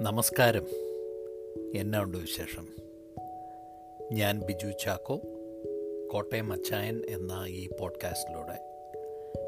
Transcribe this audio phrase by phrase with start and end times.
[0.00, 0.66] നമസ്കാരം.
[1.74, 2.68] എന്നാ ഉണ്ട് വിശേഷം?
[4.12, 5.20] ഞാൻ ബിജു ചാക്കോ
[6.12, 8.58] കോട്ടയം അച്ചായൻ എന്ന ഈ പോഡ്കാസ്റ്റിലൂടെ.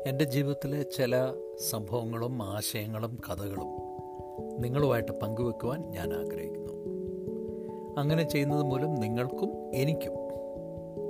[0.07, 1.35] എന്റെ ജീവിതത്തിലെ ചില
[1.71, 3.67] സംഭവങ്ങളും ആശയങ്ങളും കഥകളും
[4.63, 6.73] നിങ്ങളുമായിട്ട് പങ്കുവെക്കുവാൻ ഞാൻ ആഗ്രഹിക്കുന്നു.
[8.01, 10.13] അങ്ങനെ ചെയ്യുന്നത് മൂലം നിങ്ങൾക്കും എനിക്കും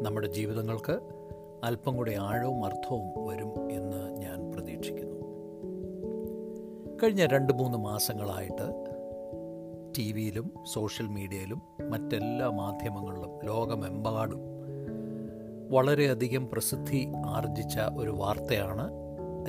[0.02, 0.98] നമ്മുടെ ജീവിതങ്ങൾക്ക്
[1.64, 5.13] അല്പം കൂടി ആഴവും അർത്ഥവും വരും എന്ന് ഞാൻ പ്രതീക്ഷിക്കുന്നു.
[7.03, 8.82] കഴിഞ്ഞ രണ്ട് മൂന്ന് മാസങ്ങളായിട്ട്
[9.99, 14.41] ടി വിയിലും സോഷ്യൽ മീഡിയയിലും മറ്റെല്ലാ മാധ്യമങ്ങളിലും ലോകമെമ്പാടും
[15.71, 18.91] വളരെയധികം പ്രസിദ്ധി ആർജിച്ച ഒരു വാർത്തയാണ്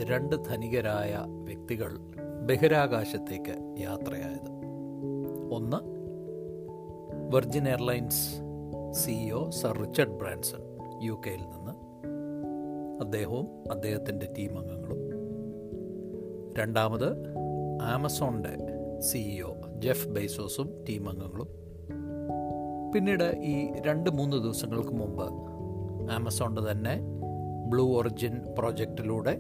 [0.04, 1.98] രണ്ട് ധനികരായ വ്യക്തികൾ
[2.46, 4.52] ബഹിരാകാശത്തേക്ക് യാത്രയായത്.
[5.54, 5.78] ഒന്ന്
[7.36, 8.42] Virgin Airlines
[8.92, 10.60] CEO Sir Richard Branson
[11.04, 11.72] U കെയിൽ നിന്ന്.
[13.04, 14.98] അദ്ദേഹവും അദ്ദേഹത്തിന്റെ ടീം അംഗങ്ങളും.
[16.60, 17.28] രണ്ടാമത്
[17.82, 18.58] ആമസോണിന്റെ
[19.00, 21.48] സിഇഒ ജെഫ് ബേസോസും ടീം അംഗങ്ങളും.
[22.92, 25.26] പിന്നീട് ഈ രണ്ട് മൂന്ന് ദിവസങ്ങൾക്ക് മുമ്പ്
[26.12, 27.00] ആമസോണിന്റെ തന്നെ
[27.70, 29.38] ബ്ലൂ ഒറിജിൻ പ്രോജക്റ്റിലൂടെ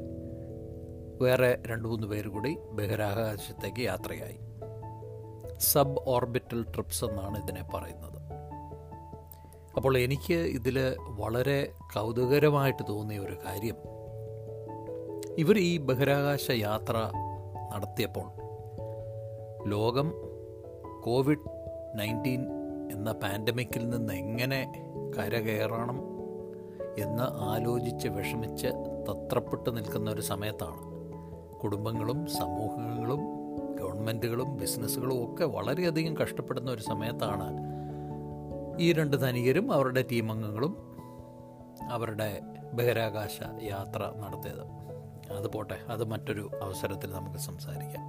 [1.22, 4.38] വേറെ രണ്ട് മൂന്ന് പേര് കൂടി ബഹിരാകാശത്തേക്ക് യാത്രയായി.
[5.60, 8.20] സബ് ഓർബിറ്റൽ ട്രിപ്സ് എന്നാണ് ഇതിനെ പറയുന്നത്.
[9.76, 13.76] അപ്പോൾ എനിക്ക് ഇതിൽ വളരെ കൗതുകരമായിട്ട് തോന്നിയ ഒരു കാര്യം
[15.38, 17.12] ഇവർ ഈ ബഹിരാകാശ യാത്ര
[17.76, 18.44] നടത്തിയപ്പോൾ
[19.70, 20.33] ലോകം
[21.04, 21.50] കോവിഡ്
[21.96, 22.42] നയന്റീൻ
[22.92, 26.02] എന്ന പാൻഡമിക്കിൽ നിന്ന് എങ്ങനെ കരകയറണം
[26.98, 28.68] എന്ന് ആലോചിച്ച് വിഷമിച്ച്
[29.10, 30.94] തത്രപ്പെട്ട് നിൽക്കുന്ന ഒരു സമയത്താണ്.
[31.60, 33.20] കുടുംബങ്ങളും സമൂഹങ്ങളും
[33.76, 37.58] ഗവൺമെന്റുകളും ബിസിനസ്സുകളും ഒക്കെ വളരെയധികം കഷ്ടപ്പെടുന്ന ഒരു സമയത്താണ്
[38.80, 40.78] ഈ രണ്ട് ധനികരും അവരുടെ ടീമംഗങ്ങളും
[41.90, 42.42] അവരുടെ
[42.74, 44.84] ബഹിരാകാശ യാത്ര നടത്തിയത്.
[45.38, 48.04] അത് പോട്ടെ അത് മറ്റൊരു അവസരത്തിൽ നമുക്ക് സംസാരിക്കാം.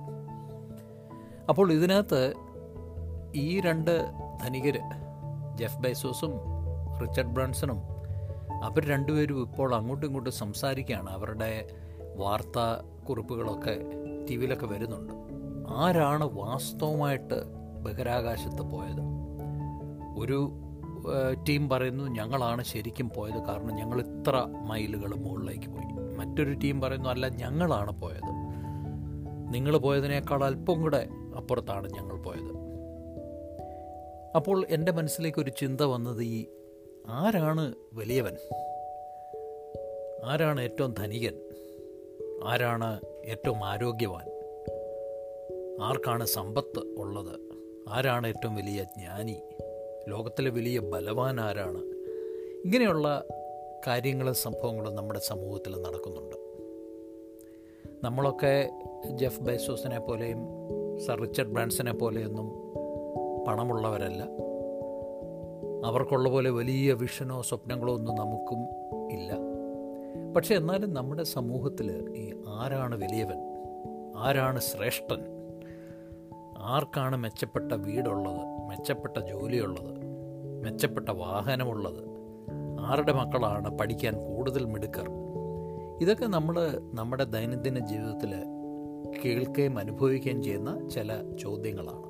[1.48, 2.34] അപ്പോൾ ഇതിനകത്ത്
[3.36, 4.10] ഈ രണ്ട്
[4.44, 4.80] ധനികർ
[5.56, 6.32] ജെഫ് ബൈസോസും
[7.02, 7.82] റിച്ചർഡ് ബ്രാൻസണും
[8.64, 11.10] അവർ രണ്ടുപേരും ഇപ്പോൾ അങ്ങോട്ടും ഇങ്ങോട്ടും സംസാരിക്കുകയാണ്.
[11.10, 11.68] അവരുടെ
[12.16, 13.76] വാർത്താ കുറിപ്പുകളൊക്കെ
[14.30, 15.12] ടി വിയിലൊക്കെ വരുന്നുണ്ട്.
[15.68, 17.44] ആരാണ് വാസ്തവമായിട്ട്
[17.82, 19.02] ബഹിരാകാശത്ത് പോയത്?
[20.18, 20.52] ഒരു
[21.48, 26.16] ടീം പറയുന്നു ഞങ്ങളാണ് ശരിക്കും പോയത് കാരണം ഞങ്ങൾ ഇത്ര മൈലുകൾ മുകളിലേക്ക് പോയി.
[26.16, 28.30] മറ്റൊരു ടീം പറയുന്നു അല്ല ഞങ്ങളാണ് പോയത്.
[29.54, 32.63] നിങ്ങൾ പോയതിനേക്കാൾ അല്പം കൂടെ അപ്പുറത്താണ് ഞങ്ങൾ പോയത്.
[34.36, 36.46] അപ്പോൾ എന്റെ മനസ്സിലേക്ക് ഒരു ചിന്ത വന്നത് ഈ
[37.06, 38.36] ആരാണ് വലിയവൻ?
[40.24, 41.34] ആരാണ് ഏറ്റവും ധനികൻ?
[42.44, 44.26] ആരാണ് ഏറ്റവും ആരോഗ്യവാൻ?
[45.82, 47.40] ആർക്കാണ് സമ്പത്ത് ഉള്ളത്?
[47.88, 49.42] ആരാണ് ഏറ്റവും വലിയ ജ്ഞാനി?
[50.08, 51.82] ലോകത്തിലെ വലിയ ബലവാൻ ആരാണ്?
[52.64, 53.24] ഇങ്ങനെയുള്ള
[53.86, 56.36] കാര്യങ്ങളും സംഭവങ്ങളും നമ്മുടെ സമൂഹത്തിൽ നടക്കുന്നുണ്ട്.
[58.06, 58.70] നമ്മളൊക്കെ
[59.10, 60.38] ജെഫ് ബൈസോസിനെ പോലെയും
[61.06, 62.73] സർ റിച്ചർഡ് ബ്രാൻസനെ പോലെയൊന്നും
[63.48, 64.22] പണമുള്ളവരല്ല.
[65.86, 68.60] അവർക്കുള്ള പോലെ വലിയ വിഷനോ സ്വപ്നങ്ങളോ ഒന്നും നമുക്കും
[69.08, 69.32] ഇല്ല.
[70.36, 73.38] പക്ഷേ എന്നാലും നമ്മുടെ സമൂഹത്തിൽ ഈ ആരാണ് വലിയവൻ?
[74.16, 75.22] ആരാണ് ശ്രേഷ്ഠൻ?
[76.58, 78.68] ആർക്കാണ് മെച്ചപ്പെട്ട വീടുള്ളത്?
[78.68, 80.04] മെച്ചപ്പെട്ട ജോലിയുള്ളത്?
[80.64, 82.14] മെച്ചപ്പെട്ട വാഹനമുള്ളത്?
[82.80, 85.10] ആരുടെ മക്കളാണ് പഠിക്കാൻ കൂടുതൽ മിടുക്കർ?
[86.00, 88.34] ഇതൊക്കെ നമ്മൾ നമ്മുടെ ദൈനംദിന ജീവിതത്തിൽ
[89.24, 92.03] കേൾക്കുകയും അനുഭവിക്കുകയും ചെയ്യുന്ന ചില ചോദ്യങ്ങളാണ്.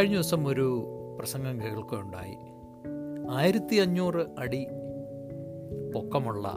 [0.00, 0.84] കഴിഞ്ഞ ദിവസം ഒരു
[1.18, 2.36] പ്രസംഗം കേൾക്കുകയുണ്ടായി.
[3.30, 4.66] ആയിരത്തി അഞ്ഞൂറ് അടി
[5.94, 6.56] പൊക്കമുള്ള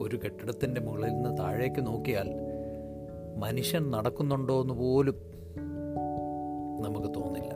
[0.00, 2.30] ഒരു കെട്ടിടത്തിന്റെ മുകളിൽ നിന്ന് താഴേക്ക് നോക്കിയാൽ
[3.36, 5.14] മനുഷ്യൻ നടക്കുന്നുണ്ടോ എന്ന് പോലും
[6.80, 7.54] നമുക്ക് തോന്നില്ല.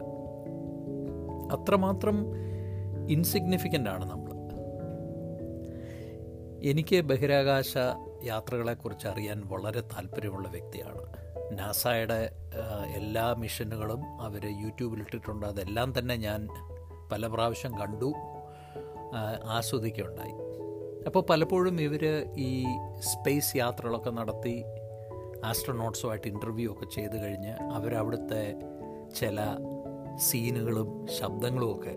[1.57, 2.27] അത്രമാത്രം
[3.11, 4.31] ഇൻസിഗ്നിഫിക്കന്റ് ആണ് നമ്മൾ.
[6.71, 7.79] എനിക്ക് ബഹിരാകാശ
[8.25, 11.30] യാത്രകളെക്കുറിച്ച് അറിയാൻ വളരെ താല്പര്യമുള്ള വ്യക്തിയാണ്.
[11.53, 12.33] നാസയുടെ
[12.95, 15.47] എല്ലാ മിഷനുകളും അവർ യൂട്യൂബിലിട്ടിട്ടുണ്ട്.
[15.47, 16.49] അതെല്ലാം തന്നെ ഞാൻ
[17.13, 18.13] പല പ്രാവശ്യം കണ്ടു
[19.45, 20.35] ആസ്വദിക്കുകയുണ്ടായി.
[21.07, 22.05] അപ്പോൾ പലപ്പോഴും ഇവർ
[22.39, 22.67] ഈ
[22.99, 24.65] സ്പേസ് യാത്രകളൊക്കെ നടത്തി
[25.45, 28.55] ആസ്ട്രോനോട്ട്സുമായിട്ട് ഇന്റർവ്യൂ ഒക്കെ ചെയ്ത് കഴിഞ്ഞ് അവരവിടുത്തെ
[29.21, 29.41] ചില
[30.17, 31.95] സീനുകളും ശബ്ദങ്ങളും ഒക്കെ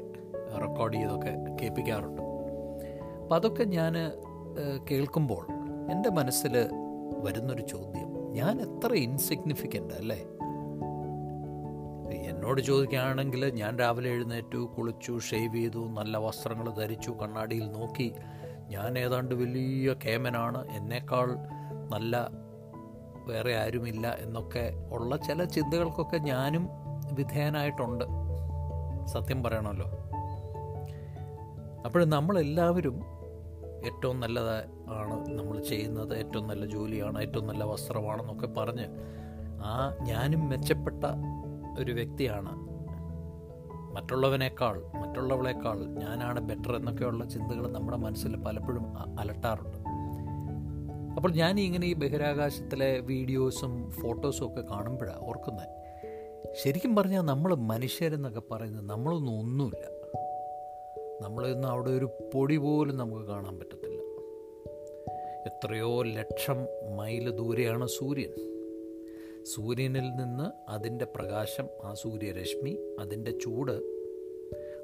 [0.62, 2.22] റെക്കോർഡ് ചെയ്തൊക്കെ കേൾപ്പിക്കാറുണ്ട്.
[3.22, 3.94] അപ്പം അതൊക്കെ ഞാൻ
[4.92, 5.45] കേൾക്കുമ്പോൾ
[5.92, 6.56] എന്റെ മനസ്സിൽ
[7.24, 8.10] വരുന്നൊരു ചോദ്യം.
[8.33, 10.18] ഞാൻ എത്ര ഇൻസിഗ്നിഫിക്കന്റ് അല്ലേ?
[12.30, 18.13] എന്നോട് ചോദിക്കുകയാണെങ്കിൽ ഞാൻ രാവിലെ എഴുന്നേറ്റു കുളിച്ചു ഷേവ് ചെയ്തു നല്ല വസ്ത്രങ്ങൾ ധരിച്ചു കണ്ണാടിയിൽ നോക്കി.
[18.69, 20.68] ഞാൻ ഏതാണ്ട് വലിയ കേമനാണ്.
[20.68, 21.35] എന്നേക്കാൾ
[21.91, 22.30] നല്ല
[23.27, 26.69] വേറെ ആരുമില്ല എന്നൊക്കെ ഉള്ള ചില ചിന്തകൾക്കൊക്കെ ഞാനും
[27.12, 28.06] വിധേയനായിട്ടുണ്ട്.
[29.06, 29.86] സത്യം പറയണമല്ലോ.
[31.86, 33.12] അപ്പോൾ നമ്മളെല്ലാവരും
[33.83, 34.57] ഏറ്റവും നല്ലത്
[34.89, 38.88] ആണ് നമ്മൾ ചെയ്യുന്നത് ഏറ്റവും നല്ല ജോലിയാണ് ഏറ്റവും നല്ല വസ്ത്രമാണെന്നൊക്കെ പറഞ്ഞ്
[39.65, 41.03] ആ ഞാനും മെച്ചപ്പെട്ട
[41.80, 42.74] ഒരു വ്യക്തിയാണ്.
[43.95, 48.85] മറ്റുള്ളവനേക്കാൾ മറ്റുള്ളവളേക്കാൾ ഞാനാണ് ബെറ്റർ എന്നൊക്കെയുള്ള ചിന്തകൾ നമ്മുടെ മനസ്സിൽ പലപ്പോഴും
[49.19, 49.77] അലട്ടാറുണ്ട്.
[51.15, 55.69] അപ്പോൾ ഞാൻ ഇങ്ങനെ ഈ ബഹിരാകാശത്തിലെ വീഡിയോസും ഫോട്ടോസും ഒക്കെ കാണുമ്പോഴാണ് ഓർക്കുന്നത്
[56.53, 60.02] ശരിക്കും പറഞ്ഞാൽ നമ്മൾ മനുഷ്യരെന്നൊക്കെ പറയുന്നത് നമ്മളൊന്നും ഒന്നുമില്ല.
[61.21, 64.01] നമ്മളൊന്നും അവിടെ ഒരു പൊടി പോലും നമുക്ക് കാണാൻ പറ്റത്തില്ല.
[65.45, 66.68] എത്രയോ ലക്ഷം
[66.98, 68.31] മൈൽ ദൂരെയാണ് സൂര്യൻ.
[69.44, 73.94] സൂര്യനിൽ നിന്ന് അതിന്റെ പ്രകാശം ആ സൂര്യരശ്മി അതിന്റെ ചൂട്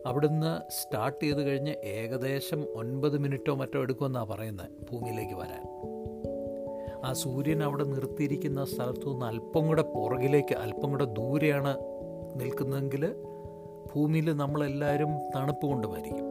[0.06, 5.64] അവിടുന്ന് സ്റ്റാർട്ട് ചെയ്ത് കഴിഞ്ഞ് ഏകദേശം ഒൻപത് മിനിറ്റോ മറ്റോ എടുക്കുമെന്നാണ് പറയുന്നത് ഭൂമിയിലേക്ക് വരാൻ.
[7.06, 11.78] ആ സൂര്യൻ അവിടെ നിർത്തിയിരിക്കുന്ന സ്ഥലത്തു നിന്ന് അല്പം കൂടെ പുറകിലേക്ക് അല്പം കൂടെ ദൂരെയാണ്
[12.36, 13.16] നിൽക്കുന്നതെങ്കിൽ
[13.96, 16.30] ഭൂമിയിൽ നമ്മളെല്ലാവരും തണുപ്പ് കൊണ്ട് മരിക്കും.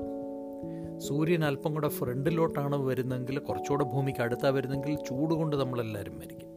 [0.98, 6.48] സൂര്യൻ അല്പം കൂടെ ഫ്രണ്ടിലോട്ടാണ് വരുന്നതെങ്കിൽ കുറച്ചുകൂടെ ഭൂമിക്ക് അടുത്താണ് വരുന്നെങ്കിൽ ചൂട് കൊണ്ട് നമ്മളെല്ലാവരും മരിക്കും.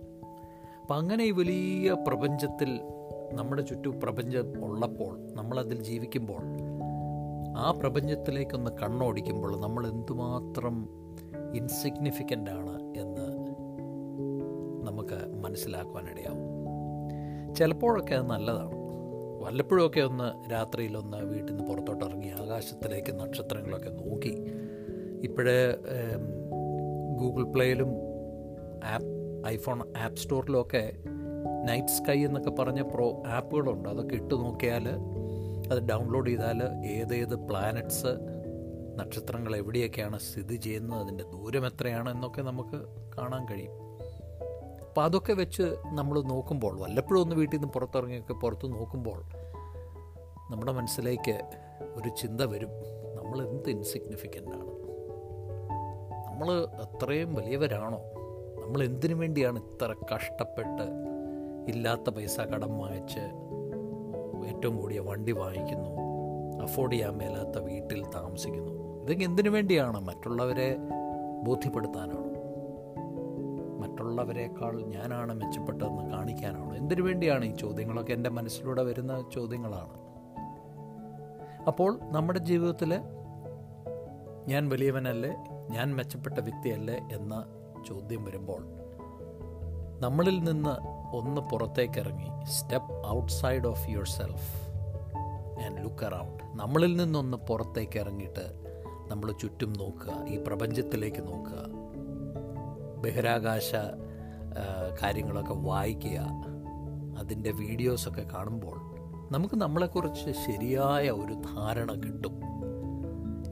[0.81, 2.81] അപ്പം അങ്ങനെ ഈ വലിയ പ്രപഞ്ചത്തിൽ
[3.33, 6.41] നമ്മുടെ ചുറ്റും പ്രപഞ്ചം ഉള്ളപ്പോൾ നമ്മളതിൽ ജീവിക്കുമ്പോൾ
[7.57, 10.89] ആ പ്രപഞ്ചത്തിലേക്കൊന്ന് കണ്ണോടിക്കുമ്പോൾ നമ്മൾ എന്തുമാത്രം
[11.55, 13.41] ഇൻസിഗ്നിഫിക്കന്റ് ആണ് എന്ന്
[14.87, 16.61] നമുക്ക് മനസ്സിലാക്കുവാനിടയാവും.
[17.55, 18.80] ചിലപ്പോഴൊക്കെ അത് നല്ലതാണ്.
[19.41, 24.33] വല്ലപ്പോഴൊക്കെ ഒന്ന് രാത്രിയിലൊന്ന് വീട്ടിൽ നിന്ന് പുറത്തോട്ട് ഇറങ്ങി ആകാശത്തിലേക്ക് നക്ഷത്രങ്ങളൊക്കെ നോക്കി.
[25.23, 25.75] ഇപ്പോഴേ
[27.19, 27.91] ഗൂഗിൾ പ്ലേയിലും
[28.83, 29.07] ആപ്പ്
[29.47, 30.93] ഐഫോൺ ആപ്പ് സ്റ്റോറിലുമൊക്കെ
[31.65, 33.89] നൈറ്റ് സ്കൈ എന്നൊക്കെ പറഞ്ഞ പ്രോ ആപ്പുകളുണ്ട്.
[33.89, 34.87] അതൊക്കെ ഇട്ട് നോക്കിയാൽ
[35.71, 38.13] അത് ഡൗൺലോഡ് ചെയ്താൽ ഏതേത് പ്ലാനറ്റ്സ്
[38.99, 42.79] നക്ഷത്രങ്ങൾ എവിടെയൊക്കെയാണ് സ്ഥിതി ചെയ്യുന്നത് അതിന്റെ ദൂരം എത്രയാണ് എന്നൊക്കെ നമുക്ക്
[43.17, 43.75] കാണാൻ കഴിയും.
[44.91, 49.23] അപ്പോൾ അതൊക്കെ വെച്ച് നമ്മൾ നോക്കുമ്പോൾ വല്ലപ്പോഴും ഒന്ന് വീട്ടിൽ നിന്ന് പുറത്തിറങ്ങിയൊക്കെ പുറത്ത് നോക്കുമ്പോൾ
[50.51, 51.41] നമ്മുടെ മനസ്സിലേക്ക്
[51.95, 52.69] ഒരു ചിന്ത വരും
[53.15, 54.71] നമ്മൾ എന്ത് ഇൻസിഗ്നിഫിക്കന്റ് ആണ്?
[56.27, 57.99] നമ്മൾ അത്രയും വലിയവരാണോ?
[58.61, 60.85] നമ്മൾ എന്തിനു വേണ്ടിയാണ് ഇത്ര കഷ്ടപ്പെട്ട്
[61.71, 63.23] ഇല്ലാത്ത പൈസ കടം വാങ്ങിച്ച്
[64.47, 65.89] ഏറ്റവും കൂടിയ വണ്ടി വാങ്ങിക്കുന്നു
[66.63, 69.03] അഫോർഡ് ചെയ്യാൻ മേലാത്ത വീട്ടിൽ താമസിക്കുന്നു?
[69.03, 70.77] ഇതൊക്കെ എന്തിനു വേണ്ടിയാണ് മറ്റുള്ളവരെ
[71.43, 72.30] ബോധ്യപ്പെടുത്താനാണോ
[73.91, 76.75] മറ്റുള്ളവരെക്കാൾ ഞാനാണ് മെച്ചപ്പെട്ടതെന്ന് കാണിക്കാനാണോ?
[76.75, 79.95] എന്തിനു വേണ്ടിയാണ് ഈ ചോദ്യങ്ങളൊക്കെ എന്റെ മനസ്സിലൂടെ വരുന്ന ചോദ്യങ്ങളാണ്?
[81.67, 82.91] അപ്പോൾ നമ്മുടെ ജീവിതത്തിൽ
[84.47, 85.31] ഞാൻ വലിയവനല്ലേ
[85.69, 87.45] ഞാൻ മെച്ചപ്പെട്ട വ്യക്തിയല്ലേ എന്ന
[87.87, 88.61] ചോദ്യം വരുമ്പോൾ
[90.01, 90.75] നമ്മളിൽ നിന്ന്
[91.15, 94.49] ഒന്ന് പുറത്തേക്കിറങ്ങി step outside of yourself
[95.65, 98.45] and look around നമ്മളിൽ നിന്നൊന്ന് പുറത്തേക്ക് ഇറങ്ങിയിട്ട്
[99.07, 101.60] നമ്മൾ ചുറ്റും നോക്കുക ഈ പ്രപഞ്ചത്തിലേക്ക് നോക്കുക.
[103.01, 103.71] ബഹിരാകാശ
[105.03, 106.19] കാര്യങ്ങളൊക്കെ വായിക്കുക
[107.19, 108.77] അതിന്റെ വീഡിയോസൊക്കെ കാണുമ്പോൾ
[109.31, 112.35] നമുക്ക് നമ്മളെക്കുറിച്ച് ശരിയായ ഒരു ധാരണ കിട്ടും.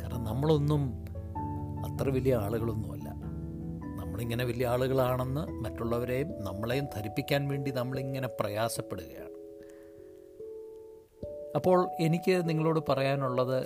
[0.02, 0.84] കാരണം നമ്മളൊന്നും
[1.86, 3.10] അത്ര വലിയ ആളുകളൊന്നുമല്ല.
[4.00, 9.36] നമ്മളിങ്ങനെ വലിയ ആളുകളാണെന്ന് മറ്റുള്ളവരെയും നമ്മളെയും ധരിപ്പിക്കാൻ വേണ്ടി നമ്മളിങ്ങനെ പ്രയാസപ്പെടുകയാണ്.
[11.56, 13.60] അപ്പോൾ എനിക്ക് നിങ്ങളോട് പറയാനുള്ളത്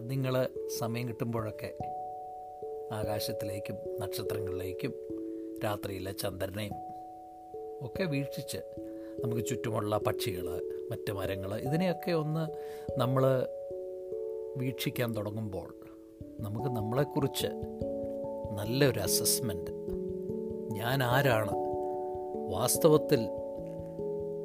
[0.00, 0.48] നിങ്ങൾ
[0.78, 1.70] സമയം കിട്ടുമ്പോഴൊക്കെ
[2.92, 4.92] ആകാശത്തിലേക്കും നക്ഷത്രങ്ങളിലേക്കും
[5.64, 6.72] രാത്രിയിലെ ചന്ദ്രനെയും
[7.82, 8.58] ഒക്കെ വീക്ഷിച്ച്
[9.24, 12.50] നമുക്ക് ചുറ്റുമുള്ള പക്ഷികൾ മറ്റ് മരങ്ങൾ ഇതിനെയൊക്കെ ഒന്ന്
[13.00, 13.46] നമ്മൾ
[14.56, 15.74] വീക്ഷിക്കാൻ തുടങ്ങുമ്പോൾ
[16.40, 17.46] നമുക്ക് നമ്മളെക്കുറിച്ച്
[18.52, 19.70] നല്ലൊരു അസസ്മെന്റ്
[20.72, 21.52] ഞാൻ ആരാണ്?
[22.50, 23.20] വാസ്തവത്തിൽ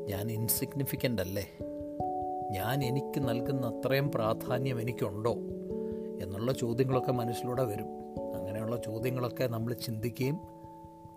[0.06, 1.58] ഞാൻ ഇൻസിഗ്നിഫിക്കന്റ് അല്ലേ?
[2.52, 5.34] ഞാൻ എനിക്ക് നൽകുന്ന അത്രയും പ്രാധാന്യം എനിക്കുണ്ടോ?
[6.22, 8.07] എന്നുള്ള ചോദ്യങ്ങളൊക്കെ മനസ്സിലൂടെ വരും.
[8.68, 10.38] അങ്ങനെയുള്ള ചോദ്യങ്ങളൊക്കെ നമ്മൾ ചിന്തിക്കുകയും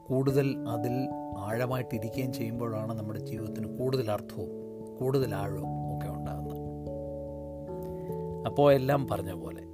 [0.08, 0.94] കൂടുതൽ അതിൽ
[1.38, 4.50] ആഴമായിട്ടിരിക്കുകയും ചെയ്യുമ്പോഴാണ് നമ്മുടെ ജീവിതത്തിന് കൂടുതൽ അർത്ഥവും
[5.00, 6.60] കൂടുതൽ ആഴവും ഒക്കെ ഉണ്ടാകുന്നത്.
[8.46, 9.64] അപ്പോൾ എല്ലാം പറഞ്ഞ പോലെ.